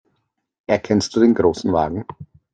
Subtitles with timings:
[0.65, 2.05] Erkennst du den Großen Wagen?